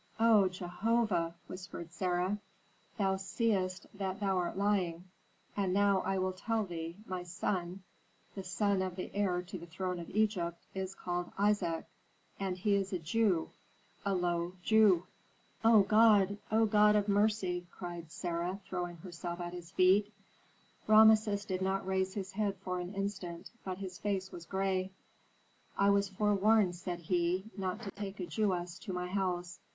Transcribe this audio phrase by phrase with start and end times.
[0.19, 2.39] "O Jehovah!" whispered Sarah.
[2.97, 5.03] "Thou seest that thou art lying.
[5.55, 7.83] And now I will tell thee, my son,
[8.33, 11.85] the son of the heir to the throne of Egypt, is called Isaac
[12.39, 13.51] and he is a Jew
[14.03, 15.05] a low Jew."
[15.63, 20.11] "O God, O God of mercy!" cried Sarah, throwing herself at his feet.
[20.87, 24.89] Rameses did not raise his head for an instant, but his face was gray.
[25.77, 29.59] "I was forewarned," said he, "not to take a Jewess to my house.